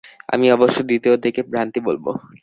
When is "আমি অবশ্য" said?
0.29-0.77